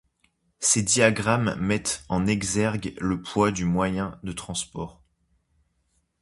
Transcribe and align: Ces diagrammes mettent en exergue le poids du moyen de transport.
Ces 0.59 0.81
diagrammes 0.81 1.53
mettent 1.59 2.05
en 2.09 2.25
exergue 2.25 2.95
le 2.99 3.21
poids 3.21 3.51
du 3.51 3.65
moyen 3.65 4.17
de 4.23 4.31
transport. 4.33 5.03